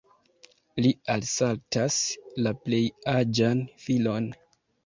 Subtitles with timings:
[0.85, 1.99] Li alsaltas
[2.47, 2.83] la plej
[3.15, 4.33] aĝan filon.